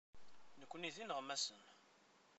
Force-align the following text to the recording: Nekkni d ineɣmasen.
Nekkni 0.59 0.89
d 0.95 0.97
ineɣmasen. 1.03 1.63